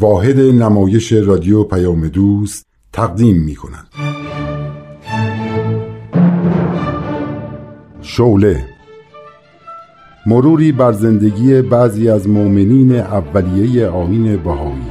واحد 0.00 0.40
نمایش 0.40 1.12
رادیو 1.12 1.64
پیام 1.64 2.08
دوست 2.08 2.66
تقدیم 2.92 3.36
می 3.36 3.54
کند 3.54 3.86
شوله 8.02 8.64
مروری 10.26 10.72
بر 10.72 10.92
زندگی 10.92 11.62
بعضی 11.62 12.08
از 12.08 12.28
مؤمنین 12.28 12.92
اولیه 12.92 13.86
آین 13.86 14.36
بهایی. 14.36 14.86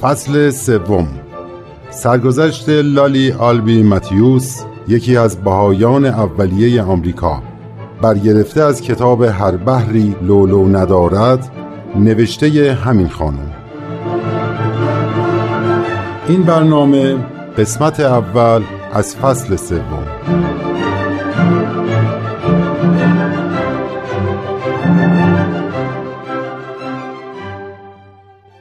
فصل 0.00 0.50
سوم 0.50 1.08
سرگذشت 1.90 2.68
لالی 2.68 3.32
آلبی 3.32 3.82
ماتیوس 3.82 4.62
یکی 4.88 5.16
از 5.16 5.36
بهایان 5.36 6.04
اولیه 6.04 6.82
آمریکا 6.82 7.42
برگرفته 8.02 8.62
از 8.62 8.80
کتاب 8.80 9.22
هر 9.22 9.56
بحری 9.56 10.16
لولو 10.22 10.68
ندارد 10.68 11.63
نوشته 11.96 12.78
همین 12.84 13.08
خانم. 13.08 13.52
این 16.28 16.42
برنامه 16.42 17.16
قسمت 17.58 18.00
اول 18.00 18.62
از 18.92 19.16
فصل 19.16 19.56
سوم. 19.56 20.06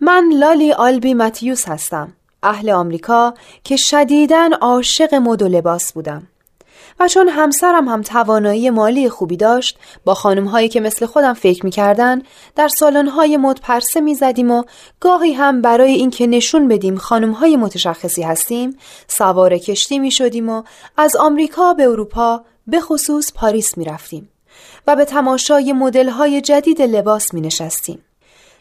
من 0.01 0.31
لالی 0.39 0.71
آلبی 0.71 1.13
متیوس 1.13 1.69
هستم. 1.69 2.13
اهل 2.43 2.69
آمریکا 2.69 3.33
که 3.63 3.75
شدیداً 3.75 4.49
عاشق 4.61 5.15
مد 5.15 5.41
و 5.41 5.47
لباس 5.47 5.93
بودم. 5.93 6.27
چون 7.07 7.29
همسرم 7.29 7.87
هم 7.87 8.01
توانایی 8.01 8.69
مالی 8.69 9.09
خوبی 9.09 9.37
داشت 9.37 9.77
با 10.05 10.13
خانم 10.13 10.45
هایی 10.45 10.69
که 10.69 10.79
مثل 10.79 11.05
خودم 11.05 11.33
فکر 11.33 11.65
می‌کردن 11.65 12.21
در 12.55 12.67
سالن 12.67 13.07
های 13.07 13.37
مد 13.37 13.59
پرسه 13.61 14.01
می‌زدیم 14.01 14.51
و 14.51 14.63
گاهی 14.99 15.33
هم 15.33 15.61
برای 15.61 15.91
اینکه 15.91 16.27
نشون 16.27 16.67
بدیم 16.67 16.97
خانم 16.97 17.31
های 17.31 17.57
متشخصی 17.57 18.21
هستیم 18.21 18.77
سوار 19.07 19.57
کشتی 19.57 19.99
می 19.99 20.11
شدیم 20.11 20.49
و 20.49 20.63
از 20.97 21.15
آمریکا 21.15 21.73
به 21.73 21.83
اروپا 21.83 22.43
به 22.67 22.79
خصوص 22.79 23.33
پاریس 23.33 23.77
می 23.77 23.85
رفتیم 23.85 24.29
و 24.87 24.95
به 24.95 25.05
تماشای 25.05 25.73
مدل 25.73 26.09
های 26.09 26.41
جدید 26.41 26.81
لباس 26.81 27.33
می 27.33 27.41
نشستیم. 27.41 28.03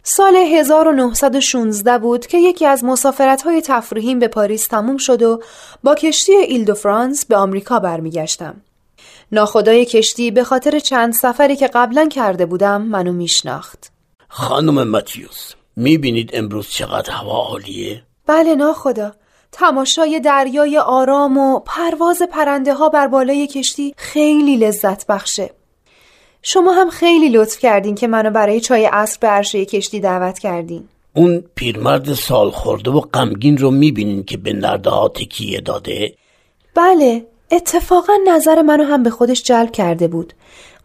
سال 0.05 0.37
1916 0.37 1.99
بود 1.99 2.27
که 2.27 2.39
یکی 2.39 2.67
از 2.67 2.85
مسافرت‌های 2.85 3.63
تفریحیم 3.63 4.19
به 4.19 4.29
پاریس 4.29 4.67
تموم 4.67 4.97
شد 4.97 5.23
و 5.23 5.43
با 5.83 5.95
کشتی 5.95 6.33
ایل 6.33 6.65
دو 6.65 6.75
فرانس 6.75 7.27
به 7.27 7.37
آمریکا 7.37 7.79
برمیگشتم. 7.79 8.61
ناخدای 9.33 9.85
کشتی 9.85 10.31
به 10.31 10.45
خاطر 10.45 10.79
چند 10.79 11.13
سفری 11.13 11.57
که 11.57 11.67
قبلا 11.67 12.09
کرده 12.09 12.47
بودم 12.47 12.83
منو 12.83 13.13
میشناخت. 13.13 13.93
خانم 14.29 14.89
ماتیوس 14.89 15.53
می‌بینید 15.77 16.31
امروز 16.33 16.69
چقدر 16.69 17.13
هوا 17.13 17.47
عالیه؟ 17.47 18.03
بله 18.27 18.55
ناخدا. 18.55 19.13
تماشای 19.53 20.21
دریای 20.21 20.79
آرام 20.79 21.39
و 21.39 21.61
پرواز 21.61 22.23
پرنده 22.23 22.75
ها 22.75 22.89
بر 22.89 23.07
بالای 23.07 23.47
کشتی 23.47 23.95
خیلی 23.97 24.57
لذت 24.57 25.07
بخشه. 25.07 25.51
شما 26.43 26.73
هم 26.73 26.91
خیلی 26.91 27.29
لطف 27.29 27.59
کردین 27.59 27.95
که 27.95 28.07
منو 28.07 28.31
برای 28.31 28.61
چای 28.61 28.85
عصر 28.85 29.19
به 29.21 29.29
عرشه 29.29 29.65
کشتی 29.65 30.01
دعوت 30.01 30.39
کردین. 30.39 30.85
اون 31.15 31.45
پیرمرد 31.55 32.15
سال 32.15 32.51
خورده 32.51 32.91
و 32.91 33.01
غمگین 33.01 33.59
رو 33.59 33.71
می‌بینین 33.71 34.25
که 34.25 34.37
به 34.37 34.53
نرده 34.53 34.91
ها 34.91 35.09
تکیه 35.09 35.61
داده؟ 35.61 36.15
بله 36.75 37.27
اتفاقا 37.51 38.13
نظر 38.29 38.63
منو 38.63 38.85
هم 38.85 39.03
به 39.03 39.11
خودش 39.11 39.43
جلب 39.43 39.73
کرده 39.73 40.09
بود. 40.09 40.33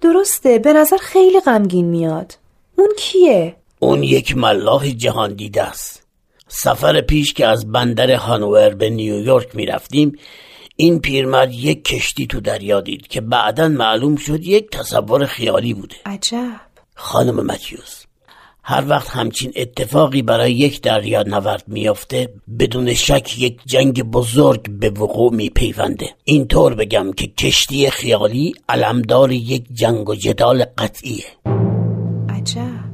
درسته 0.01 0.59
به 0.59 0.73
نظر 0.73 0.97
خیلی 0.97 1.39
غمگین 1.39 1.85
میاد. 1.85 2.33
اون 2.75 2.89
کیه؟ 2.97 3.55
اون 3.79 4.03
یک 4.03 4.37
ملاح 4.37 4.89
جهان 4.89 5.33
دیده 5.33 5.63
است. 5.63 6.07
سفر 6.47 7.01
پیش 7.01 7.33
که 7.33 7.47
از 7.47 7.71
بندر 7.71 8.11
هانوور 8.11 8.69
به 8.69 8.89
نیویورک 8.89 9.55
می‌رفتیم 9.55 10.19
این 10.79 10.99
پیرمرد 10.99 11.53
یک 11.53 11.83
کشتی 11.83 12.27
تو 12.27 12.39
دریا 12.39 12.81
دید 12.81 13.07
که 13.07 13.21
بعدا 13.21 13.67
معلوم 13.67 14.15
شد 14.15 14.43
یک 14.43 14.69
تصور 14.69 15.25
خیالی 15.25 15.73
بوده. 15.73 15.95
عجب. 16.05 16.61
خانم 16.95 17.45
متیوس 17.45 18.03
هر 18.63 18.85
وقت 18.87 19.09
همچین 19.09 19.53
اتفاقی 19.55 20.21
برای 20.21 20.51
یک 20.51 20.81
دریا 20.81 21.23
نورد 21.23 21.63
میافته 21.67 22.33
بدون 22.59 22.93
شک 22.93 23.39
یک 23.39 23.59
جنگ 23.65 24.03
بزرگ 24.03 24.69
به 24.69 24.89
وقوع 24.89 25.33
میپیونده. 25.33 26.09
اینطور 26.23 26.75
بگم 26.75 27.13
که 27.13 27.27
کشتی 27.27 27.89
خیالی 27.89 28.53
علمدار 28.69 29.31
یک 29.31 29.65
جنگ 29.73 30.09
و 30.09 30.15
جدال 30.15 30.65
قطعیه. 30.77 31.25
عجب. 32.29 32.86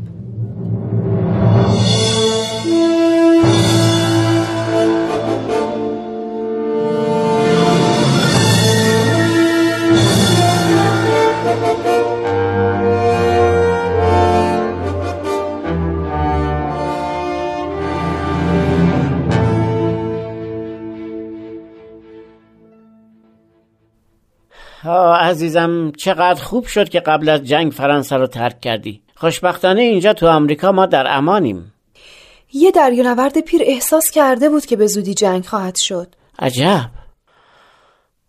عزیزم 25.19 25.91
چقدر 25.91 26.43
خوب 26.43 26.65
شد 26.65 26.89
که 26.89 26.99
قبل 26.99 27.29
از 27.29 27.43
جنگ 27.43 27.71
فرانسه 27.71 28.15
رو 28.15 28.27
ترک 28.27 28.61
کردی. 28.61 29.01
خوشبختانه 29.15 29.81
اینجا 29.81 30.13
تو 30.13 30.27
آمریکا 30.27 30.71
ما 30.71 30.85
در 30.85 31.05
امانیم. 31.17 31.73
یه 32.53 32.71
دریانورد 32.71 33.41
پیر 33.41 33.61
احساس 33.65 34.11
کرده 34.11 34.49
بود 34.49 34.65
که 34.65 34.75
به 34.75 34.87
زودی 34.87 35.13
جنگ 35.13 35.45
خواهد 35.45 35.75
شد. 35.75 36.15
عجب. 36.39 36.89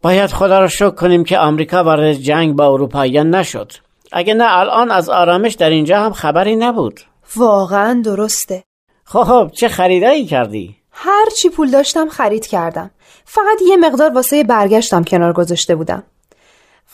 باید 0.03 0.31
خدا 0.31 0.61
رو 0.61 0.69
شکر 0.69 0.91
کنیم 0.91 1.25
که 1.25 1.39
آمریکا 1.39 1.85
وارد 1.85 2.13
جنگ 2.13 2.57
با 2.57 2.67
اروپاییان 2.67 3.35
نشد. 3.35 3.73
اگه 4.13 4.35
نه 4.35 4.59
الان 4.59 4.91
از 4.91 5.11
آرامش 5.11 5.55
در 5.55 5.71
اینجا 5.71 6.01
هم 6.01 6.13
خبری 6.13 6.57
نبود. 6.57 7.01
واقعا 7.37 8.03
درسته. 8.05 8.65
خب 9.05 9.51
چه 9.55 9.69
خریدایی 9.69 10.27
کردی؟ 10.27 10.77
هر 10.91 11.27
چی 11.39 11.49
پول 11.49 11.71
داشتم 11.71 12.09
خرید 12.09 12.47
کردم. 12.47 12.91
فقط 13.25 13.59
یه 13.69 13.77
مقدار 13.77 14.13
واسه 14.13 14.45
برگشتم 14.45 15.05
کنار 15.05 15.33
گذاشته 15.33 15.75
بودم. 15.75 16.03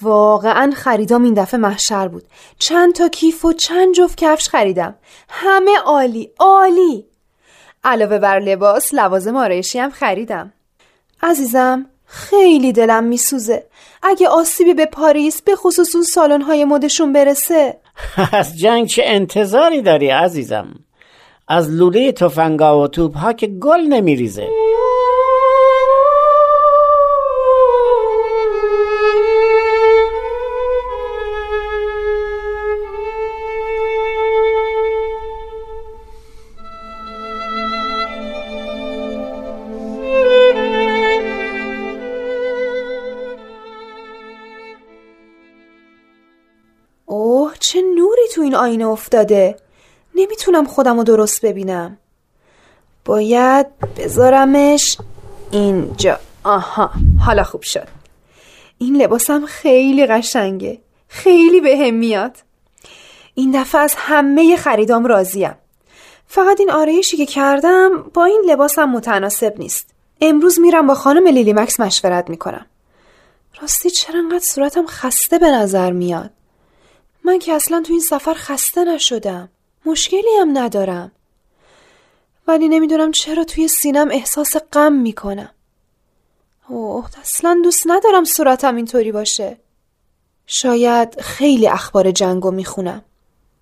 واقعا 0.02 0.72
خریدام 0.76 1.22
این 1.24 1.34
دفعه 1.34 1.60
محشر 1.60 2.08
بود. 2.08 2.24
چند 2.58 2.94
تا 2.94 3.08
کیف 3.08 3.44
و 3.44 3.52
چند 3.52 3.94
جفت 3.94 4.16
کفش 4.16 4.48
خریدم. 4.48 4.94
همه 5.28 5.78
عالی 5.78 6.30
عالی. 6.38 7.06
علاوه 7.84 8.18
بر 8.18 8.38
لباس 8.38 8.94
لوازم 8.94 9.36
آرایشی 9.36 9.78
هم 9.78 9.90
خریدم. 9.90 10.52
عزیزم 11.22 11.86
خیلی 12.06 12.72
دلم 12.72 13.04
میسوزه. 13.04 13.66
اگه 14.02 14.28
آسیبی 14.28 14.74
به 14.74 14.86
پاریس 14.86 15.42
به 15.42 15.56
خصوص 15.56 15.94
اون 15.94 16.04
سالن 16.04 16.42
های 16.42 16.64
مدشون 16.64 17.12
برسه. 17.12 17.76
از 18.32 18.58
جنگ 18.58 18.86
چه 18.86 19.02
انتظاری 19.06 19.82
داری 19.82 20.10
عزیزم؟ 20.10 20.68
از 21.48 21.70
لوله 21.70 22.12
تفنگا 22.12 22.82
و 22.82 22.88
توپ 22.88 23.16
ها 23.16 23.32
که 23.32 23.46
گل 23.46 23.80
نمیریزه. 23.80 24.48
این 48.50 48.58
آینه 48.58 48.86
افتاده. 48.86 49.56
نمی‌تونم 50.14 50.64
خودم 50.64 50.96
رو 50.96 51.04
درست 51.04 51.44
ببینم. 51.44 51.98
باید 53.04 53.66
بذارمش 53.96 54.98
اینجا. 55.50 56.18
آها 56.44 56.90
حالا 57.26 57.42
خوب 57.42 57.62
شد. 57.62 57.88
این 58.78 58.96
لباسم 59.02 59.46
خیلی 59.46 60.06
قشنگه. 60.06 60.80
خیلی 61.08 61.60
به 61.60 61.78
هم 61.78 61.94
میاد. 61.94 62.36
این 63.34 63.60
دفعه 63.60 63.80
از 63.80 63.94
همه 63.96 64.56
خریدام 64.56 65.06
راضیم. 65.06 65.54
فقط 66.26 66.60
این 66.60 66.70
آرایشی 66.70 67.16
که 67.16 67.26
کردم 67.26 68.02
با 68.14 68.24
این 68.24 68.42
لباسم 68.46 68.84
متناسب 68.84 69.54
نیست. 69.58 69.86
امروز 70.20 70.60
میرم 70.60 70.86
با 70.86 70.94
خانم 70.94 71.26
لیلی 71.26 71.52
مکس 71.52 71.80
مشورت 71.80 72.30
می‌کنم. 72.30 72.66
راستی 73.62 73.90
چرا 73.90 74.18
انقدر 74.18 74.44
صورتم 74.44 74.86
خسته 74.86 75.38
به 75.38 75.50
نظر 75.50 75.92
میاد؟ 75.92 76.30
من 77.24 77.38
که 77.38 77.52
اصلا 77.52 77.82
تو 77.86 77.92
این 77.92 78.02
سفر 78.02 78.34
خسته 78.34 78.84
نشدم. 78.84 79.48
مشکلی 79.86 80.36
هم 80.40 80.58
ندارم. 80.58 81.12
ولی 82.46 82.68
نمی‌دونم 82.68 83.12
چرا 83.12 83.44
توی 83.44 83.68
سینم 83.68 84.08
احساس 84.10 84.56
غم 84.72 84.92
می‌کنم. 84.92 85.50
اوه 86.68 87.06
اصلا 87.20 87.60
دوست 87.64 87.82
ندارم 87.86 88.24
صورتم 88.24 88.76
اینطوری 88.76 89.12
باشه. 89.12 89.56
شاید 90.46 91.20
خیلی 91.20 91.68
اخبار 91.68 92.10
جنگو 92.10 92.50
می‌خونم. 92.50 93.04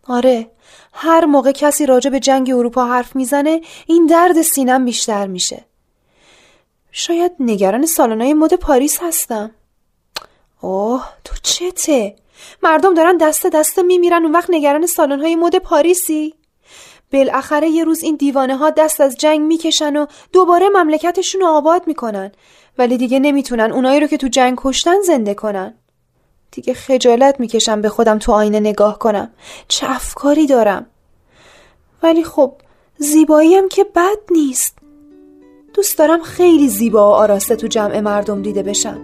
آره 0.06 0.50
هر 0.92 1.24
موقع 1.24 1.52
کسی 1.52 1.86
راجع 1.86 2.10
به 2.10 2.20
جنگ 2.20 2.50
اروپا 2.50 2.84
حرف 2.84 3.16
می‌زنه 3.16 3.60
این 3.86 4.06
درد 4.06 4.42
سینم 4.42 4.84
بیشتر 4.84 5.26
میشه. 5.26 5.64
شاید 6.92 7.32
نگران 7.40 7.86
سالنای 7.86 8.34
مد 8.34 8.54
پاریس 8.54 8.98
هستم. 9.02 9.50
اوه 10.60 11.08
تو 11.24 11.34
چته؟ 11.42 12.16
مردم 12.62 12.94
دارن 12.94 13.16
دست 13.16 13.46
دست 13.46 13.78
میمیرن 13.78 14.22
اون 14.22 14.32
وقت 14.32 14.50
نگران 14.50 14.86
سالن‌های 14.86 15.36
مد 15.36 15.56
پاریسی؟ 15.56 16.34
بالاخره 17.12 17.68
یه 17.68 17.84
روز 17.84 18.02
این 18.02 18.16
دیوانه 18.16 18.56
ها 18.56 18.70
دست 18.70 19.00
از 19.00 19.16
جنگ 19.16 19.40
می‌کشن 19.40 19.96
و 19.96 20.06
دوباره 20.32 20.68
مملکتشون 20.68 21.40
رو 21.40 21.46
آباد 21.46 21.82
می‌کنن. 21.86 22.32
ولی 22.78 22.96
دیگه 22.96 23.18
نمی‌تونن 23.18 23.72
اونایی 23.72 24.00
رو 24.00 24.06
که 24.06 24.16
تو 24.16 24.28
جنگ 24.28 24.58
کشتن 24.62 25.00
زنده 25.00 25.34
کنن. 25.34 25.74
دیگه 26.50 26.74
خجالت 26.74 27.40
می‌کشم 27.40 27.80
به 27.80 27.88
خودم 27.88 28.18
تو 28.18 28.32
آینه 28.32 28.60
نگاه 28.60 28.98
کنم. 28.98 29.30
چه 29.68 29.90
افکاری 29.90 30.46
دارم؟ 30.46 30.86
ولی 32.02 32.24
خب 32.24 32.52
زیباییم 32.98 33.68
که 33.68 33.84
بد 33.84 34.18
نیست. 34.30 34.78
دوست 35.74 35.98
دارم 35.98 36.22
خیلی 36.22 36.68
زیبا 36.68 37.10
و 37.10 37.14
آراسته 37.14 37.56
تو 37.56 37.66
جمع 37.66 38.00
مردم 38.00 38.42
دیده 38.42 38.62
بشم. 38.62 39.00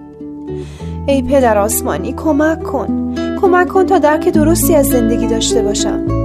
ای 1.08 1.22
پدر 1.22 1.58
آسمانی 1.58 2.12
کمک 2.12 2.62
کن. 2.62 3.23
کمک 3.40 3.68
کن 3.68 3.86
تا 3.86 3.98
درک 3.98 4.28
درستی 4.28 4.74
از 4.74 4.86
زندگی 4.86 5.26
داشته 5.26 5.62
باشم. 5.62 6.23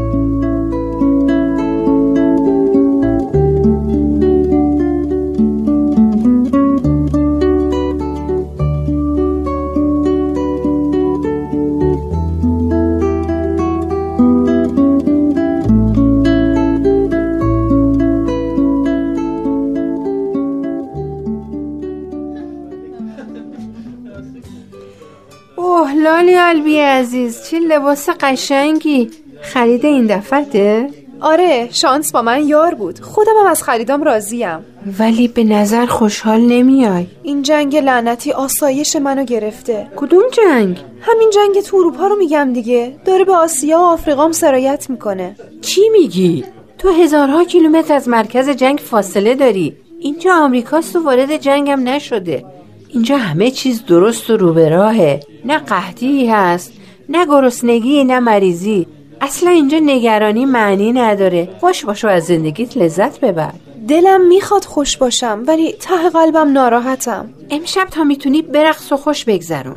لباس 27.69 28.09
قشنگی. 28.09 29.09
خرید 29.41 29.85
این 29.85 30.05
دفعته؟ 30.05 30.89
آره 31.21 31.69
شانس 31.71 32.11
با 32.11 32.21
من 32.21 32.47
یار 32.47 32.73
بود. 32.73 32.99
خودم 32.99 33.31
هم 33.41 33.47
از 33.47 33.63
خریدام 33.63 34.03
راضیم. 34.03 34.65
ولی 34.99 35.27
به 35.27 35.43
نظر 35.43 35.85
خوشحال 35.85 36.39
نمیای. 36.41 37.07
این 37.23 37.41
جنگ 37.41 37.77
لعنتی 37.77 38.31
آسایش 38.31 38.95
منو 38.95 39.23
گرفته. 39.23 39.87
کدوم 39.95 40.23
جنگ؟ 40.31 40.77
همین 41.01 41.29
جنگ 41.29 41.63
تو 41.63 41.77
اروپا 41.77 42.07
رو 42.07 42.15
میگم 42.15 42.53
دیگه. 42.53 42.95
داره 43.05 43.25
به 43.25 43.35
آسیا 43.35 43.77
و 43.77 43.81
آفریقام 43.81 44.31
سرایت 44.31 44.89
می‌کنه. 44.89 45.35
چی 45.61 45.89
میگی؟ 45.89 46.43
تو 46.77 46.89
هزارها 46.89 47.43
کیلومتر 47.43 47.93
از 47.93 48.07
مرکز 48.07 48.49
جنگ 48.49 48.77
فاصله 48.77 49.35
داری. 49.35 49.75
اینجا 49.99 50.33
آمریکاست 50.33 50.95
و 50.95 51.03
وارد 51.03 51.37
جنگم 51.37 51.79
نشده. 51.83 52.45
اینجا 52.89 53.17
همه 53.17 53.51
چیز 53.51 53.85
درست 53.85 54.29
و 54.29 54.37
رو 54.37 54.53
به 54.53 54.69
راهه 54.69 55.19
نه 55.45 55.57
قحطی 55.57 56.27
هست 56.27 56.73
نه 57.09 57.25
گرسنگی 57.25 58.03
نه 58.03 58.19
مریضی. 58.19 58.87
اصلا 59.21 59.49
اینجا 59.49 59.79
نگرانی 59.79 60.45
معنی 60.45 60.91
نداره. 60.93 61.49
خوش 61.59 61.85
باشو 61.85 62.07
از 62.07 62.25
زندگیت 62.25 62.77
لذت 62.77 63.19
ببر. 63.19 63.51
دلم 63.87 64.27
می‌خواد 64.27 64.65
خوش 64.65 64.97
باشم 64.97 65.43
ولی 65.47 65.71
ته 65.71 66.09
قلبم 66.09 66.51
ناراحتم. 66.51 67.29
امشب 67.49 67.87
تا 67.91 68.03
می‌تونی 68.03 68.41
برقص 68.41 68.91
و 68.91 68.97
خوش 68.97 69.25
بگذرون. 69.25 69.75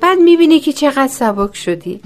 بعد 0.00 0.18
می‌بینی 0.18 0.60
که 0.60 0.72
چقدر 0.72 1.08
سبک 1.08 1.56
شدی. 1.56 2.00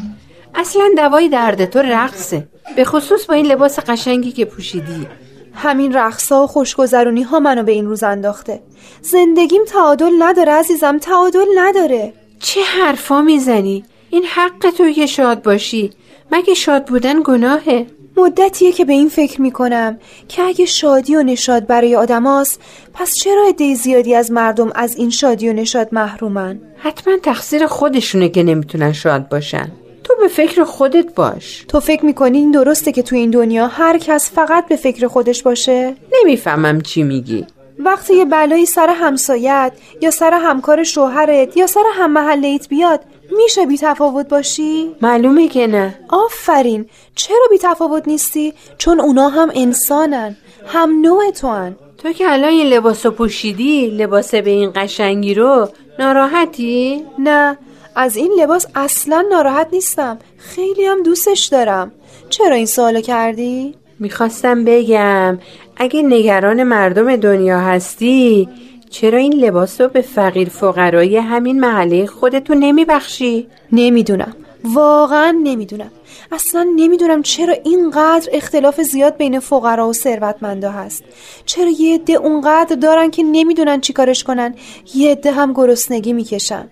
اصلا 0.55 0.91
دوای 0.97 1.29
درد 1.29 1.65
تو 1.65 1.79
رقصه. 1.79 2.49
به 2.77 2.85
خصوص 2.85 3.27
با 3.27 3.35
این 3.35 3.47
لباس 3.47 3.79
قشنگی 3.79 4.33
که 4.33 4.45
پوشیدی. 4.45 5.07
همین 5.55 5.93
رقصا 5.93 6.45
و 6.45 6.47
خوشگذرونی 6.47 7.23
ها 7.23 7.41
منو 7.41 7.63
به 7.63 7.73
این 7.73 7.87
روز 7.87 8.03
انداخته. 8.03 8.61
زندگیم 9.03 9.65
تعادل 9.65 10.13
نداره 10.19 10.53
عزیزم 10.53 10.99
تعادل 10.99 11.47
نداره. 11.57 12.13
چه 12.41 12.61
حرفا 12.61 13.23
می‌زنی؟ 13.23 13.85
این 14.11 14.25
حق 14.25 14.71
توی 14.77 14.95
که 14.95 15.07
شاد 15.07 15.43
باشی. 15.43 15.91
مگه 16.33 16.55
شاد 16.55 16.85
بودن 16.85 17.23
گناهه؟ 17.25 17.87
مدتیه 18.17 18.73
که 18.73 18.85
به 18.85 18.93
این 18.93 19.09
فکر 19.09 19.41
می‌کنم 19.41 19.99
که 20.29 20.43
اگه 20.43 20.65
شادی 20.65 21.17
و 21.17 21.23
نشاد 21.23 21.67
برای 21.67 21.97
آدماست 21.97 22.61
پس 22.95 23.15
چرا 23.15 23.45
عده 23.49 23.75
زیادی 23.75 24.15
از 24.15 24.31
مردم 24.31 24.73
از 24.75 24.97
این 24.97 25.11
شادی 25.11 25.49
و 25.49 25.53
نشاد 25.53 25.89
محرومن؟ 25.93 26.61
حتما 26.77 27.17
تقصیر 27.17 27.67
خودشونه 27.67 28.29
که 28.29 28.43
نمی‌تونن 28.43 28.93
شاد 28.93 29.29
باشن. 29.29 29.73
تو 30.05 30.15
به 30.21 30.29
فکر 30.29 30.65
خودت 30.65 31.15
باش. 31.15 31.65
تو 31.69 31.81
فکر 31.81 32.05
می‌کنی 32.05 32.39
این 32.39 32.51
درسته 32.51 32.93
که 32.93 33.03
تو 33.03 33.17
این 33.17 33.31
دنیا 33.31 33.67
هر 33.67 33.99
کس 33.99 34.31
فقط 34.31 34.69
به 34.69 34.77
فکر 34.77 35.07
خودش 35.09 35.43
باشه؟ 35.43 35.95
نمی‌فهمم 36.21 36.81
چی 36.81 37.03
میگی. 37.03 37.47
وقتی 37.79 38.15
یه 38.15 38.25
بلایی 38.25 38.67
سر 38.67 38.89
همسایت 38.89 39.73
یا 40.01 40.11
سر 40.11 40.41
همکار 40.43 40.85
شوهرت 40.85 41.57
یا 41.57 41.67
سر 41.67 41.83
هم 41.95 42.13
محلیت 42.13 42.69
بیاد 42.69 43.01
میشه 43.31 43.67
بی 43.67 43.79
تفاوت 43.79 44.29
باشی؟ 44.29 44.97
معلومه 45.03 45.49
که 45.49 45.67
نه 45.67 45.99
آفرین 46.09 46.87
چرا 47.15 47.47
بی 47.51 47.59
تفاوت 47.59 48.09
نیستی؟ 48.09 48.55
چون 48.79 49.01
اونا 49.01 49.29
هم 49.29 49.51
انسانن 49.55 50.37
هم 50.67 51.01
نوع 51.01 51.31
تو 51.31 51.49
هن. 51.49 51.77
تو 51.99 52.13
که 52.13 52.33
الان 52.33 52.51
این 52.51 52.67
لباس 52.67 53.07
پوشیدی 53.07 53.87
لباس 53.87 54.35
به 54.35 54.51
این 54.51 54.73
قشنگی 54.75 55.35
رو 55.35 55.69
ناراحتی؟ 55.99 57.05
نه 57.19 57.59
از 57.97 58.17
این 58.17 58.33
لباس 58.41 58.67
اصلا 58.75 59.25
ناراحت 59.31 59.69
نیستم 59.73 60.19
خیلی 60.39 60.85
هم 60.85 61.03
دوستش 61.03 61.45
دارم 61.47 61.93
چرا 62.31 62.55
این 62.55 62.67
سوالو 62.67 63.01
کردی؟ 63.01 63.75
می‌خواستم 63.99 64.65
بگم 64.65 65.39
اگه 65.77 66.03
نگران 66.03 66.63
مردم 66.63 67.17
دنیا 67.17 67.61
هستی 67.61 68.49
چرا 68.91 69.19
این 69.19 69.35
لباس 69.35 69.81
رو 69.81 69.89
به 69.89 70.01
فقیر 70.01 70.49
فقرای 70.49 71.17
همین 71.17 71.61
محله 71.61 72.07
خودتون 72.07 72.59
نمیبخشی؟ 72.59 73.49
نمی‌دونم. 73.73 74.37
واقعا 74.65 75.39
نمی‌دونم. 75.43 75.91
اصلا 76.33 76.67
نمی‌دونم 76.77 77.23
چرا 77.23 77.55
اینقدر 77.65 78.29
اختلاف 78.33 78.81
زیاد 78.81 79.17
بین 79.17 79.41
فقرا 79.41 79.89
و 79.89 79.93
ثروتمندا 79.93 80.71
هست. 80.71 81.05
چرا 81.47 81.71
یه 81.79 81.95
عده 81.95 82.13
اونقدر 82.13 82.77
دارن 82.77 83.11
که 83.11 83.23
نمی‌دونن 83.23 83.81
چیکارش 83.81 84.25
کنن. 84.25 84.55
یه 84.95 85.11
عده 85.11 85.33
هم 85.33 85.53
گرسنگی 85.53 86.13
می‌کشن. 86.13 86.69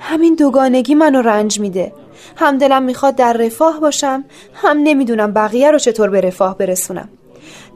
همین 0.00 0.34
دوگانگی 0.34 0.94
منو 0.94 1.22
رنج 1.22 1.60
میده. 1.60 1.92
هم 2.36 2.58
دلم 2.58 2.82
می‌خواد 2.82 3.16
در 3.16 3.32
رفاه 3.32 3.80
باشم. 3.80 4.24
هم 4.54 4.78
نمی‌دونم 4.82 5.32
بقیه 5.32 5.70
رو 5.70 5.78
چطور 5.78 6.10
به 6.10 6.20
رفاه 6.20 6.58
برسونم. 6.58 7.08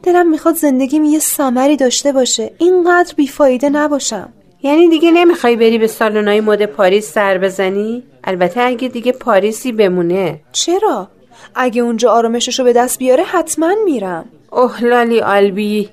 دلم 0.03 0.29
می‌خواد 0.29 0.55
زندگیم 0.55 1.03
یه 1.03 1.19
سمری 1.19 1.77
داشته 1.77 2.11
باشه. 2.11 2.51
اینقدر 2.57 3.13
بیفایده 3.17 3.69
نباشم. 3.69 4.33
یعنی 4.63 4.89
دیگه 4.89 5.11
نمی‌خوای 5.11 5.55
بری 5.55 5.77
به 5.77 5.87
سالنای 5.87 6.41
مد 6.41 6.65
پاریس 6.65 7.11
سر 7.11 7.37
بزنی؟ 7.37 8.03
البته 8.23 8.61
اگه 8.61 8.87
دیگه 8.87 9.11
پاریسی 9.11 9.71
بمونه. 9.71 10.39
چرا؟ 10.51 11.07
اگه 11.55 11.81
اونجا 11.81 12.11
آرامششو 12.11 12.63
به 12.63 12.73
دست 12.73 12.99
بیاره 12.99 13.23
حتما 13.23 13.75
میرم. 13.85 14.25
اوه 14.51 14.83
لالی 14.83 15.21
آلبی 15.21 15.89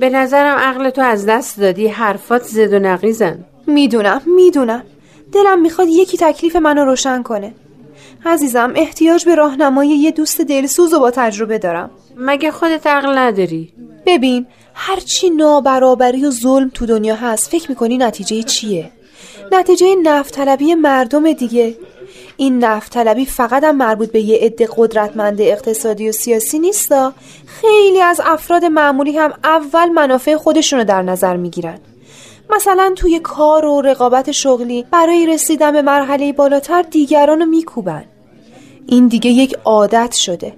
به 0.00 0.10
نظرم 0.10 0.56
عقل 0.58 0.90
تو 0.90 1.02
از 1.02 1.26
دست 1.26 1.60
دادی. 1.60 1.86
حرفات 1.86 2.42
زد 2.42 2.72
و 2.72 2.78
نقیزن. 2.78 3.44
می‌دونم 3.66 4.22
می‌دونم. 4.26 4.82
دلم 5.32 5.60
می‌خواد 5.60 5.88
یکی 5.88 6.16
تکلیف 6.16 6.56
منو 6.56 6.84
روشن 6.84 7.22
کنه. 7.22 7.54
عزیزم 8.26 8.72
احتیاج 8.76 9.24
به 9.24 9.34
راهنمایی 9.34 9.90
یه 9.90 10.10
دوست 10.10 10.40
دلسوز 10.40 10.92
و 10.92 11.00
با 11.00 11.10
تجربه 11.10 11.58
دارم. 11.58 11.90
مگه 12.16 12.50
خودت 12.50 12.86
عقل 12.86 13.18
نداری؟ 13.18 13.72
ببین 14.06 14.46
هرچی 14.74 15.30
نابرابری 15.30 16.26
و 16.26 16.30
ظلم 16.30 16.70
تو 16.74 16.86
دنیا 16.86 17.14
هست 17.14 17.48
فکر 17.48 17.70
می‌کنی 17.70 17.98
نتیجه 17.98 18.42
چیه؟ 18.42 18.90
نتیجه 19.52 19.94
نفت 20.02 20.34
طلبی 20.34 20.74
مردم 20.74 21.32
دیگه. 21.32 21.76
این 22.36 22.64
نفت 22.64 22.92
طلبی 22.92 23.26
فقط 23.26 23.64
هم 23.64 23.76
مربوط 23.76 24.12
به 24.12 24.20
یه 24.20 24.38
عده 24.38 24.68
قدرتمند 24.76 25.40
اقتصادی 25.40 26.08
و 26.08 26.12
سیاسی 26.12 26.58
نیستا. 26.58 27.12
خیلی 27.46 28.00
از 28.00 28.20
افراد 28.24 28.64
معمولی 28.64 29.18
هم 29.18 29.32
اول 29.44 29.88
منافع 29.88 30.36
خودشونو 30.36 30.84
در 30.84 31.02
نظر 31.02 31.36
می‌گیرن. 31.36 31.78
مثلا 32.56 32.92
توی 32.96 33.18
کار 33.18 33.66
و 33.66 33.80
رقابت 33.80 34.30
شغلی 34.30 34.86
برای 34.90 35.26
رسیدن 35.26 35.72
به 35.72 35.82
مرحله 35.82 36.32
بالاتر 36.32 36.82
دیگران 36.82 37.40
رو 37.40 37.46
میکوبن. 37.46 38.04
این 38.86 39.08
دیگه 39.08 39.30
یک 39.30 39.56
عادت 39.64 40.12
شده. 40.12 40.52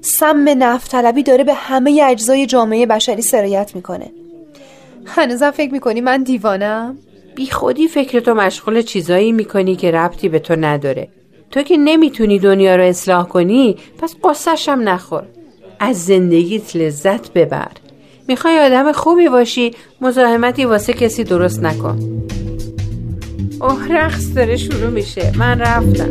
سم 0.00 0.44
نفت 0.58 0.90
طلبی 0.90 1.22
داره 1.22 1.44
به 1.44 1.54
همه 1.54 2.02
اجزای 2.10 2.46
جامعه 2.46 2.86
بشری 2.86 3.22
سرایت 3.22 3.72
می‌کنه. 3.74 4.10
هنوزم 5.06 5.50
فکر 5.50 5.72
می‌کنی 5.72 6.00
من 6.00 6.22
دیوانم؟ 6.22 6.98
بی 7.34 7.46
خودی 7.46 7.88
فکر 7.88 8.20
تو 8.20 8.34
مشغول 8.34 8.82
چیزایی 8.82 9.32
می‌کنی 9.32 9.76
که 9.76 9.90
ربطی 9.90 10.28
به 10.28 10.38
تو 10.38 10.56
نداره. 10.56 11.08
تو 11.50 11.62
که 11.62 11.76
نمی‌تونی 11.76 12.38
دنیا 12.38 12.76
رو 12.76 12.82
اصلاح 12.82 13.28
کنی 13.28 13.76
پس 13.98 14.14
قصهش 14.24 14.68
هم 14.68 14.88
نخور. 14.88 15.22
از 15.80 16.04
زندگیت 16.04 16.76
لذت 16.76 17.32
ببر. 17.32 17.70
می‌خوای 18.28 18.58
آدم 18.58 18.92
خوبی 18.92 19.28
باشی 19.28 19.70
مزاحمتی 20.00 20.64
واسه 20.64 20.92
کسی 20.92 21.24
درست 21.24 21.62
نکن. 21.62 22.26
اوه 23.60 23.88
رقص 23.88 24.34
داره 24.34 24.56
شروع 24.56 24.90
میشه. 24.90 25.32
من 25.38 25.60
رفتم. 25.60 26.10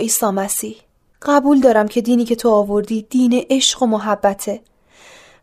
عیسی 0.00 0.26
مسیح. 0.26 0.76
قبول 1.22 1.60
دارم 1.60 1.88
که 1.88 2.00
دینی 2.00 2.24
که 2.24 2.36
تو 2.36 2.50
آوردی 2.50 3.06
دین 3.10 3.46
عشق 3.50 3.82
و 3.82 3.86
محبته. 3.86 4.60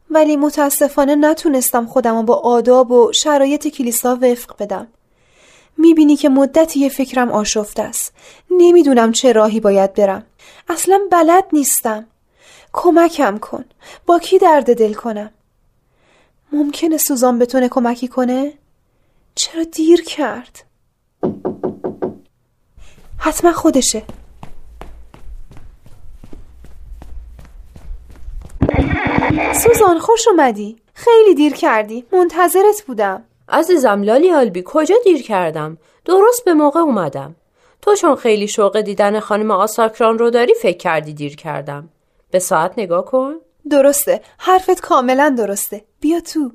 ولی 0.10 0.38
متاسفانه 0.38 1.16
نتونستم 1.16 1.86
خودم 1.86 2.26
با 2.26 2.36
آداب 2.36 2.92
و 2.92 3.14
شرایط 3.14 3.68
کلیسا 3.68 4.18
وفق 4.22 4.56
بدم. 4.60 4.88
می‌بینی 5.78 6.16
که 6.16 6.30
مدتی 6.30 6.80
یه 6.80 6.90
فکرم 6.90 7.32
آشفته 7.32 7.84
است. 7.84 8.14
نمی‌دونم 8.52 9.12
چه 9.12 9.32
راهی 9.32 9.60
باید 9.60 9.94
برم. 9.94 10.24
اصلا 10.70 11.00
بلد 11.12 11.44
نیستم. 11.54 12.06
کمکم 12.74 13.38
کن. 13.38 13.66
با 14.06 14.20
کی 14.20 14.38
درد 14.38 14.78
دل 14.78 14.94
کنم؟ 14.94 15.32
ممکنه 16.52 16.98
سوزان 16.98 17.40
بتونه 17.40 17.70
کمکی 17.70 18.08
کنه؟ 18.08 18.54
چرا 19.36 19.64
دیر 19.64 20.04
کرد؟ 20.04 20.64
حتما 23.18 23.52
خودشه. 23.52 24.04
سوزان 29.54 30.00
خوش 30.00 30.28
اومدی. 30.28 30.78
خیلی 30.94 31.36
دیر 31.36 31.54
کردی. 31.54 32.06
منتظرت 32.12 32.84
بودم. 32.88 33.24
عزیزم 33.50 34.04
لالی 34.04 34.32
آلبی 34.32 34.64
کجا 34.66 34.96
دیر 35.04 35.22
کردم؟ 35.22 35.78
درست 36.06 36.46
به 36.46 36.54
موقع 36.54 36.80
اومدم. 36.80 37.36
تو 37.82 37.96
چون 37.96 38.16
خیلی 38.16 38.48
شوق 38.48 38.82
دیدن 38.82 39.20
خانم 39.20 39.52
آساکران 39.52 40.18
رو 40.18 40.30
داری 40.30 40.54
فکر 40.54 40.78
کردی 40.78 41.14
دیر 41.14 41.36
کردم. 41.36 41.90
به 42.32 42.40
ساعت 42.40 42.74
نگاه 42.78 43.06
کن. 43.06 43.34
درسته. 43.70 44.22
حرفت 44.38 44.82
کاملا 44.82 45.36
درسته. 45.38 45.86
بیا 46.00 46.20
تو. 46.20 46.52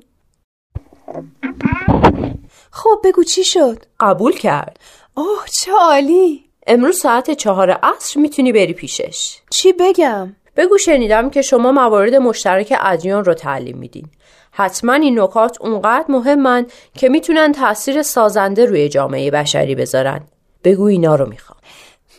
خب 2.71 3.01
بگو 3.03 3.23
چی 3.23 3.43
شد؟ 3.43 3.85
قبول 3.99 4.33
کرد. 4.33 4.79
اوه 5.13 5.45
چه 5.59 5.71
عالی. 5.71 6.45
امروز 6.67 6.99
ساعت 6.99 7.31
چهار 7.31 7.71
عصر 7.71 8.19
می‌تونی 8.19 8.51
بری 8.51 8.73
پیشش. 8.73 9.37
چی 9.49 9.73
بگم؟ 9.73 10.35
بگو 10.57 10.77
شنیدم 10.77 11.29
که 11.29 11.41
شما 11.41 11.71
موارد 11.71 12.15
مشترک 12.15 12.73
ادیان 12.81 13.25
رو 13.25 13.33
تعلیم 13.33 13.77
میدین. 13.77 14.05
حتما 14.51 14.93
این 14.93 15.19
نکات 15.19 15.61
اونقدر 15.61 16.05
مهمن 16.09 16.65
که 16.97 17.09
می‌تونن 17.09 17.51
تاثیر 17.51 18.01
سازنده 18.01 18.65
روی 18.65 18.89
جامعه 18.89 19.31
بشری 19.31 19.75
بذارن. 19.75 20.21
بگو 20.63 20.83
اینا 20.83 21.15
رو 21.15 21.29
می‌خوام. 21.29 21.59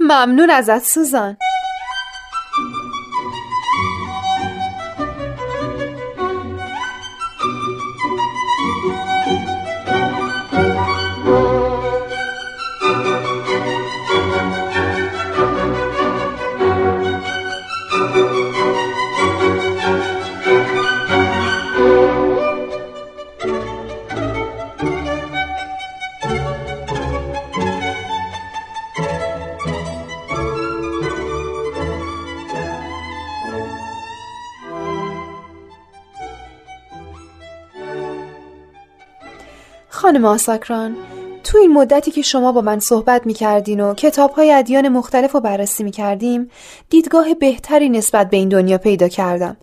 ممنون 0.01 0.51
ازت 0.51 0.79
سوزان. 0.79 1.37
خانم 39.95 40.25
آساکران 40.25 40.97
تو 41.45 41.59
این 41.59 41.73
مدتی 41.73 42.11
که 42.11 42.23
شما 42.23 42.53
با 42.53 42.61
من 42.61 42.79
صحبت 42.79 43.27
می 43.27 43.35
کردین 43.35 43.81
و 43.81 43.95
کتاب 43.95 44.31
های 44.31 44.53
ادیان 44.53 44.89
مختلف 44.89 45.33
رو 45.33 45.41
بررسی 45.41 45.85
می 45.85 45.91
کردیم 45.91 46.51
دیدگاه 46.91 47.35
بهتری 47.35 47.89
نسبت 47.89 48.31
به 48.31 48.37
این 48.37 48.49
دنیا 48.49 48.79
پیدا 48.79 49.09
کردم. 49.09 49.57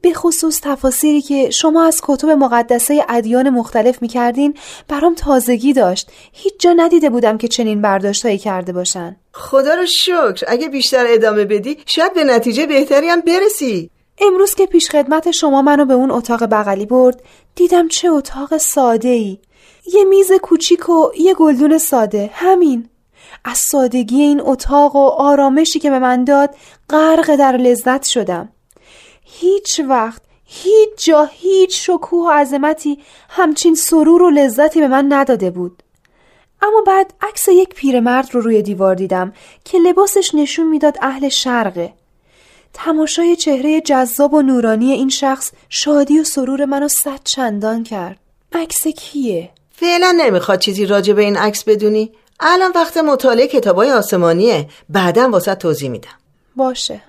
به 0.00 0.12
خصوص 0.12 0.60
تفاصیلی 0.62 1.20
که 1.20 1.50
شما 1.50 1.84
از 1.84 2.00
کتب 2.02 2.28
مقدسه 2.28 3.04
ادیان 3.08 3.50
مختلف 3.50 4.02
می 4.02 4.08
کردین 4.08 4.54
برام 4.88 5.14
تازگی 5.14 5.72
داشت. 5.72 6.10
هیچ 6.32 6.52
جا 6.58 6.72
ندیده 6.72 7.10
بودم 7.10 7.38
که 7.38 7.48
چنین 7.48 7.82
برداشتهایی 7.82 8.38
کرده 8.38 8.72
باشن. 8.72 9.16
خدا 9.32 9.74
رو 9.74 9.86
شکر. 9.86 10.44
اگه 10.48 10.68
بیشتر 10.68 11.04
ادامه 11.08 11.44
بدی 11.44 11.78
شاید 11.86 12.14
به 12.14 12.24
نتیجه 12.24 12.66
بهتری 12.66 13.08
هم 13.08 13.20
برسی. 13.20 13.90
امروز 14.20 14.54
که 14.54 14.66
پیش 14.66 14.90
خدمت 14.90 15.30
شما 15.30 15.62
منو 15.62 15.84
به 15.84 15.94
اون 15.94 16.10
اتاق 16.10 16.44
بغلی 16.44 16.86
برد 16.86 17.22
دیدم 17.54 17.88
چه 17.88 18.08
اتاق 18.08 18.56
ساده 18.56 19.08
ای 19.08 19.38
یه 19.94 20.04
میز 20.04 20.32
کوچیک 20.32 20.88
و 20.88 21.10
یه 21.18 21.34
گلدون 21.34 21.78
ساده 21.78 22.30
همین. 22.32 22.88
از 23.44 23.58
سادگی 23.58 24.22
این 24.22 24.40
اتاق 24.44 24.96
و 24.96 25.08
آرامشی 25.08 25.78
که 25.78 25.90
به 25.90 25.98
من 25.98 26.24
داد 26.24 26.54
غرق 26.90 27.36
در 27.36 27.56
لذت 27.56 28.02
شدم. 28.02 28.48
هیچ 29.24 29.80
وقت 29.88 30.22
هیچ 30.44 30.88
جا 30.96 31.24
هیچ 31.24 31.86
شکوه 31.86 32.26
و 32.26 32.30
عظمتی 32.30 32.98
همچین 33.28 33.74
سرور 33.74 34.22
و 34.22 34.30
لذتی 34.30 34.80
به 34.80 34.88
من 34.88 35.12
نداده 35.12 35.50
بود. 35.50 35.82
اما 36.62 36.82
بعد 36.86 37.12
عکس 37.20 37.48
یک 37.48 37.68
پیرمرد 37.68 38.34
رو 38.34 38.40
روی 38.40 38.62
دیوار 38.62 38.94
دیدم 38.94 39.32
که 39.64 39.78
لباسش 39.78 40.34
نشون 40.34 40.68
می‌داد 40.68 40.98
اهل 41.02 41.28
شرقه. 41.28 41.92
تماشای 42.72 43.36
چهره 43.36 43.80
جذاب 43.80 44.34
و 44.34 44.42
نورانی 44.42 44.92
این 44.92 45.08
شخص 45.08 45.52
شادی 45.68 46.18
و 46.18 46.24
سرور 46.24 46.64
منو 46.64 46.88
صد 46.88 47.20
چندان 47.24 47.82
کرد. 47.82 48.18
عکس 48.52 48.86
کیه؟ 48.86 49.50
فعلا 49.80 50.12
نمی‌خواد 50.18 50.58
چیزی 50.58 50.86
راجع 50.86 51.12
به 51.12 51.22
این 51.22 51.36
عکس 51.36 51.64
بدونی؟ 51.64 52.12
الان 52.40 52.72
وقت 52.74 52.96
مطالعه 52.96 53.46
کتابای 53.48 53.92
آسمانیه. 53.92 54.68
بعدا 54.88 55.28
واسه 55.30 55.54
توضیح 55.54 55.90
میدم. 55.90 56.08
باشه. 56.56 57.02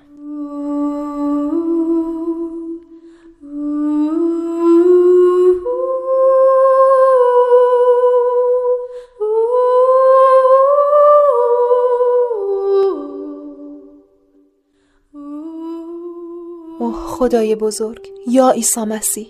خدای 17.21 17.55
بزرگ 17.55 18.07
یا 18.27 18.49
عیسی 18.49 18.81
مسیح. 18.81 19.27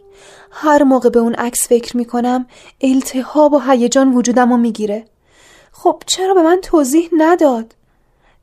هر 0.52 0.84
موقع 0.84 1.10
به 1.10 1.20
اون 1.20 1.34
عکس 1.34 1.68
فکر 1.68 1.98
می‌کنم 1.98 2.46
التهاب 2.82 3.54
و 3.54 3.60
هیجان 3.60 4.14
وجودم 4.14 4.50
رو 4.52 4.58
می‌گیره. 4.58 5.06
خب 5.72 6.04
چرا 6.06 6.34
به 6.34 6.42
من 6.42 6.60
توضیح 6.62 7.10
نداد؟ 7.18 7.76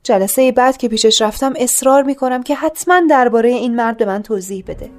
جلسه 0.03 0.51
بعد 0.51 0.77
که 0.77 0.87
پیشش 0.87 1.21
رفتم 1.21 1.53
اصرار 1.55 2.03
می‌کنم 2.03 2.43
که 2.43 2.55
حتما 2.55 3.01
درباره 3.09 3.49
این 3.49 3.75
مرد 3.75 3.97
به 3.97 4.05
من 4.05 4.23
توضیح 4.23 4.63
بده. 4.67 4.89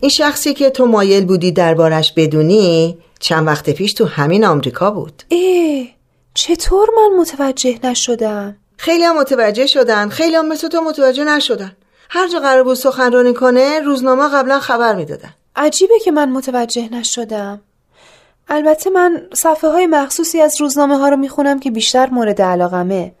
این 0.00 0.10
شخصی 0.10 0.54
که 0.54 0.70
تو 0.70 0.86
مایل 0.86 1.24
بودی 1.24 1.52
دربارش 1.52 2.12
بدونی 2.12 2.98
چند 3.18 3.46
وقت 3.46 3.70
پیش 3.70 3.92
تو 3.92 4.04
همین 4.04 4.44
آمریکا 4.44 4.90
بود. 4.90 5.22
اه 5.30 5.86
چطور 6.34 6.88
من 6.96 7.20
متوجه 7.20 7.78
نشدم؟ 7.84 8.56
خیلی 8.76 9.04
هم 9.04 9.18
متوجه 9.20 9.66
شدن. 9.66 10.08
خیلی 10.08 10.36
هم 10.36 10.48
مثل 10.48 10.68
تو 10.68 10.80
متوجه 10.80 11.24
نشدن. 11.24 11.76
هر 12.10 12.28
جا 12.28 12.40
قرار 12.40 12.62
بود 12.62 12.74
سخنرانی 12.74 13.34
کنه 13.34 13.80
روزنامه 13.80 14.28
قبلا 14.28 14.60
خبر 14.60 14.94
می‌دادن. 14.94 15.34
عجیبه 15.56 15.98
که 16.04 16.10
من 16.10 16.28
متوجه 16.30 16.88
نشدم. 16.92 17.60
البته 18.48 18.90
من 18.90 19.28
صفحه 19.34 19.70
های 19.70 19.86
مخصوصی 19.86 20.40
از 20.40 20.60
روزنامه 20.60 20.98
ها 20.98 21.08
رو 21.08 21.16
می‌خونم 21.16 21.60
که 21.60 21.70
بیشتر 21.70 22.10
مورد 22.10 22.42
علاقمه. 22.42 23.12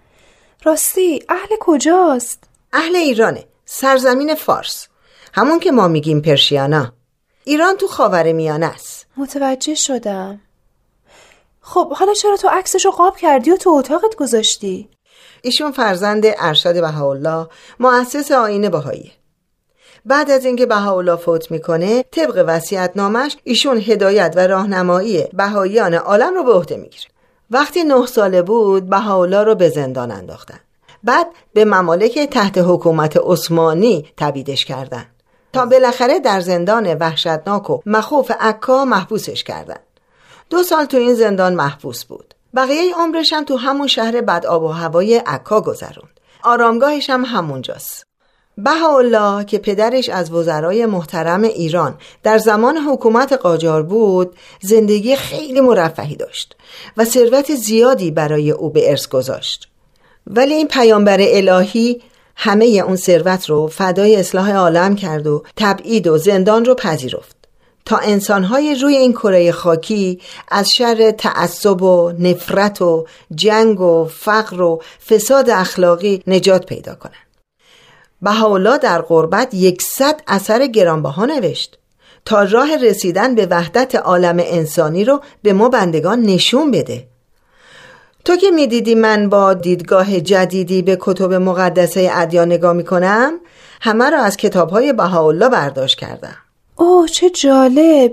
راستی 0.64 1.22
اهل 1.28 1.48
کجاست؟ 1.60 2.44
اهل 2.72 2.96
ایرانه. 2.96 3.44
سرزمین 3.64 4.34
فارس. 4.34 4.86
همون 5.32 5.60
که 5.60 5.72
ما 5.72 5.88
میگیم 5.88 6.20
پرشیانا. 6.20 6.92
ایران 7.44 7.76
تو 7.76 7.86
خاور 7.86 8.32
میانه 8.32 8.66
است. 8.66 9.06
متوجه 9.16 9.74
شدم. 9.74 10.40
خب 11.60 11.92
حالا 11.92 12.14
چرا 12.14 12.36
تو 12.36 12.48
عکسش 12.48 12.84
رو 12.84 12.90
قاب 12.90 13.16
کردی 13.16 13.50
و 13.50 13.56
تو 13.56 13.70
اتاقت 13.70 14.16
گذاشتی؟ 14.16 14.88
ایشون 15.42 15.72
فرزند 15.72 16.22
ارشد 16.26 16.80
بهاءالله 16.80 17.46
مؤسس 17.80 18.32
آین 18.32 18.68
بهایی. 18.68 19.12
بعد 20.06 20.30
از 20.30 20.44
اینکه 20.44 20.66
بهاءالله 20.66 21.16
فوت 21.16 21.50
می‌کنه 21.50 22.02
طبق 22.02 22.44
وصیت 22.46 22.92
نامش 22.96 23.36
ایشون 23.44 23.78
هدایت 23.78 24.32
و 24.36 24.46
راهنمایی 24.46 25.24
بهاییان 25.32 25.94
عالم 25.94 26.34
رو 26.34 26.44
به 26.44 26.52
عهده 26.52 26.76
می‌گیره. 26.76 27.04
وقتی 27.50 27.84
نه 27.84 28.06
ساله 28.06 28.42
بود 28.42 28.88
بهاءالله 28.88 29.42
رو 29.42 29.54
به 29.54 29.68
زندان 29.68 30.10
انداختن. 30.10 30.60
بعد 31.04 31.26
به 31.52 31.64
ممالک 31.64 32.18
تحت 32.18 32.58
حکومت 32.58 33.16
عثمانی 33.16 34.08
تبیدش 34.16 34.64
کردن. 34.64 35.06
تا 35.52 35.66
بالاخره 35.66 36.20
در 36.20 36.40
زندان 36.40 36.94
وحشتناک 36.94 37.70
و 37.70 37.78
مخوف 37.86 38.30
عکا 38.40 38.84
محبوسش 38.84 39.44
کردن. 39.44 39.78
دو 40.50 40.62
سال 40.62 40.84
تو 40.84 40.96
این 40.96 41.14
زندان 41.14 41.54
محبوس 41.54 42.04
بود. 42.04 42.34
بقیه 42.54 42.94
عمرش 42.96 43.32
هم 43.32 43.44
تو 43.44 43.56
همون 43.56 43.86
شهر 43.86 44.20
بد 44.20 44.46
آب 44.46 44.62
و 44.62 44.68
هوای 44.68 45.16
عکا 45.16 45.60
گذروند. 45.60 46.20
آرامگاهش 46.42 47.10
هم 47.10 47.24
همونجاست. 47.24 48.06
بهاءالله 48.58 49.44
که 49.44 49.58
پدرش 49.58 50.08
از 50.08 50.32
وزرای 50.32 50.86
محترم 50.86 51.42
ایران 51.42 51.94
در 52.22 52.38
زمان 52.38 52.76
حکومت 52.76 53.32
قاجار 53.32 53.82
بود 53.82 54.36
زندگی 54.62 55.16
خیلی 55.16 55.60
مرفهی 55.60 56.16
داشت 56.16 56.56
و 56.96 57.04
ثروت 57.04 57.54
زیادی 57.54 58.10
برای 58.10 58.50
او 58.50 58.70
به 58.70 58.90
ارث 58.90 59.08
گذاشت. 59.08 59.68
ولی 60.26 60.54
این 60.54 60.68
پیامبر 60.68 61.18
الهی 61.20 62.02
همه 62.36 62.64
اون 62.64 62.96
ثروت 62.96 63.50
رو 63.50 63.66
فدای 63.66 64.16
اصلاح 64.16 64.52
عالم 64.52 64.96
کرد 64.96 65.26
و 65.26 65.42
تبعید 65.56 66.06
و 66.06 66.18
زندان 66.18 66.64
رو 66.64 66.74
پذیرفت 66.74 67.36
تا 67.84 67.96
انسانهای 67.96 68.74
روی 68.74 68.96
این 68.96 69.12
کره 69.12 69.52
خاکی 69.52 70.20
از 70.48 70.70
شر 70.70 71.10
تعصب 71.10 71.82
و 71.82 72.12
نفرت 72.18 72.82
و 72.82 73.06
جنگ 73.34 73.80
و 73.80 74.04
فقر 74.04 74.62
و 74.62 74.82
فساد 75.08 75.50
اخلاقی 75.50 76.22
نجات 76.26 76.66
پیدا 76.66 76.94
کنند. 76.94 77.14
بهاءالله 78.22 78.78
در 78.78 79.02
غربت 79.02 79.54
یکصد 79.54 80.20
اثر 80.26 80.66
گرانبها 80.66 81.24
نوشت 81.24 81.78
تا 82.24 82.42
راه 82.42 82.76
رسیدن 82.76 83.34
به 83.34 83.46
وحدت 83.50 83.94
عالم 83.94 84.36
انسانی 84.40 85.04
رو 85.04 85.20
به 85.42 85.52
ما 85.52 85.68
بندگان 85.68 86.22
نشون 86.22 86.70
بده 86.70 87.09
تو 88.24 88.36
که 88.36 88.50
می‌دیدی 88.50 88.94
من 88.94 89.28
با 89.28 89.54
دیدگاه 89.54 90.20
جدیدی 90.20 90.82
به 90.82 90.98
کتب 91.00 91.32
مقدسه 91.32 92.10
ادیان 92.12 92.48
نگاه 92.48 92.72
می‌کنم؟ 92.72 93.32
همه 93.80 94.10
را 94.10 94.18
از 94.18 94.36
کتابهای 94.36 94.92
بهاءالله 94.92 95.48
برداشت 95.48 95.98
کردم. 95.98 96.36
اوه 96.76 97.08
چه 97.08 97.30
جالب! 97.30 98.12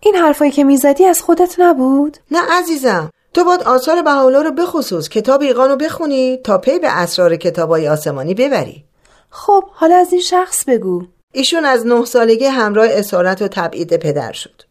این 0.00 0.14
حرفایی 0.14 0.50
که 0.50 0.64
می‌زدی 0.64 1.04
از 1.04 1.22
خودت 1.22 1.54
نبود؟ 1.58 2.16
نه 2.30 2.40
عزیزم 2.50 3.10
تو 3.34 3.44
باید 3.44 3.62
آثار 3.62 4.02
بهاءالله 4.02 4.42
رو 4.42 4.52
بخصوص 4.52 5.08
کتاب 5.08 5.42
ایقان 5.42 5.68
رو 5.68 5.76
بخونی 5.76 6.36
تا 6.36 6.58
پی 6.58 6.78
به 6.78 6.88
اسرار 6.98 7.36
کتابای 7.36 7.88
آسمانی 7.88 8.34
ببری. 8.34 8.84
خب 9.30 9.64
حالا 9.72 9.96
از 9.96 10.12
این 10.12 10.22
شخص 10.22 10.64
بگو. 10.64 11.02
ایشون 11.32 11.64
از 11.64 11.86
نه 11.86 12.04
سالگی 12.04 12.44
همراه 12.44 12.86
اسارت 12.90 13.42
و 13.42 13.48
تبعید 13.48 13.96
پدر 13.96 14.32
شد. 14.32 14.62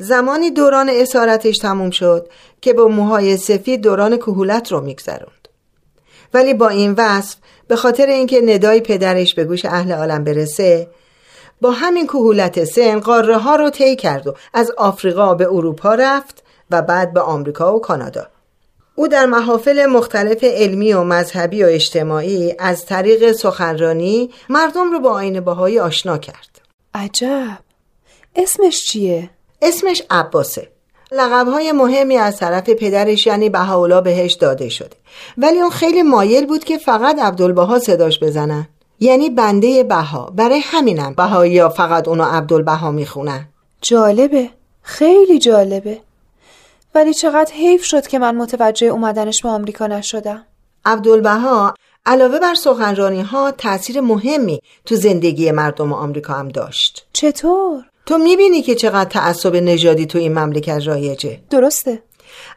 زمانی 0.00 0.50
دوران 0.50 0.90
اسارتش 0.92 1.58
تموم 1.58 1.90
شد 1.90 2.28
که 2.60 2.72
با 2.72 2.88
موهای 2.88 3.36
سفید 3.36 3.80
دوران 3.80 4.16
کهولت 4.16 4.72
رو 4.72 4.80
میگذروند. 4.80 5.48
ولی 6.34 6.54
با 6.54 6.68
این 6.68 6.94
وصف 6.98 7.36
به 7.68 7.76
خاطر 7.76 8.06
اینکه 8.06 8.40
ندای 8.40 8.80
پدرش 8.80 9.34
به 9.34 9.44
گوش 9.44 9.64
اهل 9.64 9.92
عالم 9.92 10.24
برسه 10.24 10.88
با 11.60 11.70
همین 11.70 12.06
کهولت 12.06 12.64
سن 12.64 13.00
قاره 13.00 13.38
ها 13.38 13.56
رو 13.56 13.70
طی 13.70 13.96
کرد 13.96 14.26
و 14.26 14.34
از 14.54 14.70
آفریقا 14.70 15.34
به 15.34 15.46
اروپا 15.46 15.94
رفت 15.94 16.42
و 16.70 16.82
بعد 16.82 17.12
به 17.12 17.20
آمریکا 17.20 17.76
و 17.76 17.80
کانادا. 17.80 18.26
او 18.94 19.08
در 19.08 19.26
محافل 19.26 19.86
مختلف 19.86 20.44
علمی 20.44 20.92
و 20.92 21.02
مذهبی 21.02 21.64
و 21.64 21.66
اجتماعی 21.66 22.54
از 22.58 22.86
طریق 22.86 23.32
سخنرانی 23.32 24.30
مردم 24.48 24.92
رو 24.92 25.00
با 25.00 25.10
آین 25.10 25.40
باهایی 25.40 25.78
آشنا 25.78 26.18
کرد. 26.18 26.60
عجب! 26.94 27.58
اسمش 28.36 28.84
چیه؟ 28.84 29.30
اسمش 29.62 30.02
عباسه. 30.10 30.68
لقبهای 31.12 31.72
مهمی 31.72 32.16
از 32.16 32.36
طرف 32.36 32.70
پدرش 32.70 33.26
یعنی 33.26 33.50
بهاولا 33.50 34.00
بهش 34.00 34.32
داده 34.32 34.68
شده. 34.68 34.96
ولی 35.38 35.58
اون 35.60 35.70
خیلی 35.70 36.02
مایل 36.02 36.46
بود 36.46 36.64
که 36.64 36.78
فقط 36.78 37.18
عبدالبها 37.18 37.78
صداش 37.78 38.18
بزنن. 38.18 38.68
یعنی 39.00 39.30
بنده 39.30 39.84
بها. 39.84 40.32
برای 40.36 40.60
همینم 40.64 41.14
بهایی 41.14 41.52
یا 41.52 41.68
فقط 41.68 42.08
اونو 42.08 42.24
عبدالبها 42.24 42.90
می‌خونن. 42.90 43.48
جالبه. 43.82 44.50
خیلی 44.82 45.38
جالبه. 45.38 46.00
ولی 46.94 47.14
چقدر 47.14 47.52
حیف 47.52 47.84
شد 47.84 48.06
که 48.06 48.18
من 48.18 48.36
متوجه 48.36 48.86
اومدنش 48.86 49.42
به 49.42 49.48
آمریکا 49.48 49.86
نشدم. 49.86 50.46
عبدالبها 50.84 51.74
علاوه 52.06 52.38
بر 52.38 52.54
سخنرانی 52.54 53.22
ها 53.22 53.50
تاثیر 53.50 54.00
مهمی 54.00 54.60
تو 54.86 54.96
زندگی 54.96 55.50
مردم 55.50 55.92
آمریکا 55.92 56.34
هم 56.34 56.48
داشت. 56.48 57.06
چطور؟ 57.12 57.89
تو 58.06 58.18
می‌بینی 58.18 58.62
که 58.62 58.74
چقدر 58.74 59.10
تعصب 59.10 59.56
نژادی 59.56 60.06
تو 60.06 60.18
این 60.18 60.38
مملکت 60.38 60.86
رایجه؟ 60.86 61.40
درسته. 61.50 62.02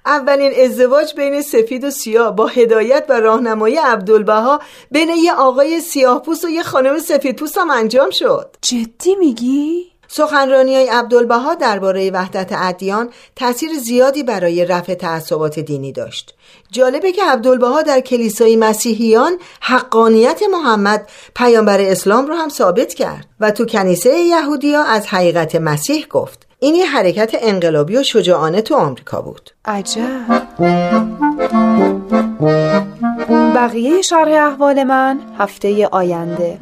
اولین 0.05 0.51
ازدواج 0.65 1.13
بین 1.15 1.41
سفید 1.41 1.83
و 1.83 1.89
سیاه 1.89 2.35
با 2.35 2.47
هدایت 2.47 3.05
و 3.09 3.19
راهنمایی 3.19 3.75
عبدالبها 3.75 4.61
بین 4.91 5.09
یه 5.09 5.33
آقای 5.33 5.79
سیاه 5.79 6.21
پوست 6.21 6.45
و 6.45 6.49
یه 6.49 6.63
خانم 6.63 6.99
سفید 6.99 7.35
پوست 7.35 7.57
هم 7.57 7.69
انجام 7.69 8.09
شد. 8.09 8.55
جدی 8.61 9.15
میگی؟ 9.15 9.92
سخنرانی 10.15 10.75
های 10.75 10.87
عبدالبها 10.87 11.55
درباره 11.55 12.11
وحدت 12.11 12.51
ادیان 12.51 13.09
تاثیر 13.35 13.69
زیادی 13.73 14.23
برای 14.23 14.65
رفع 14.65 14.93
تعصبات 14.93 15.59
دینی 15.59 15.91
داشت. 15.91 16.35
جالبه 16.71 17.11
که 17.11 17.23
عبدالبها 17.23 17.81
در 17.81 17.99
کلیسای 17.99 18.55
مسیحیان 18.55 19.31
حقانیت 19.61 20.41
محمد 20.51 21.09
پیامبر 21.35 21.81
اسلام 21.81 22.27
رو 22.27 22.33
هم 22.35 22.49
ثابت 22.49 22.93
کرد 22.93 23.25
و 23.39 23.51
تو 23.51 23.65
کنیسه 23.65 24.09
یهودیا 24.09 24.83
از 24.83 25.07
حقیقت 25.07 25.55
مسیح 25.55 26.07
گفت. 26.07 26.47
این 26.59 26.75
یه 26.75 26.85
حرکت 26.85 27.31
انقلابی 27.41 27.97
و 27.97 28.03
شجاعانه 28.03 28.61
تو 28.61 28.75
آمریکا 28.75 29.21
بود. 29.21 29.49
عجب. 29.65 30.43
بقیه 33.55 34.01
شرح 34.01 34.47
احوال 34.47 34.83
من 34.83 35.19
هفته 35.39 35.87
آینده. 35.87 36.59